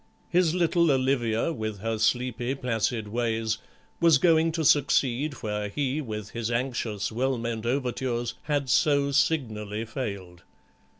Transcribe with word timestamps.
His 0.29 0.55
little 0.55 0.89
Olivia, 0.89 1.53
with 1.53 1.77
her 1.81 1.99
sleepy 1.99 2.55
placid 2.55 3.09
ways, 3.09 3.59
was 3.99 4.17
going 4.17 4.51
to 4.53 4.65
succeed 4.65 5.35
where 5.43 5.69
he, 5.69 6.01
with 6.01 6.31
his 6.31 6.49
anxious 6.49 7.11
well 7.11 7.37
meant 7.37 7.67
overtures, 7.67 8.33
had 8.45 8.67
so 8.67 9.11
signally 9.11 9.85
failed. 9.85 10.41